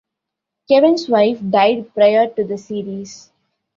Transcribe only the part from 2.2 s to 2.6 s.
to the